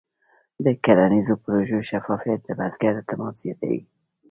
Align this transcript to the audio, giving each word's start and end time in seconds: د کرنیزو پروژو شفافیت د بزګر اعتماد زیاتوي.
د 0.65 0.67
کرنیزو 0.85 1.33
پروژو 1.43 1.79
شفافیت 1.89 2.39
د 2.45 2.49
بزګر 2.59 2.93
اعتماد 2.99 3.33
زیاتوي. 3.43 3.81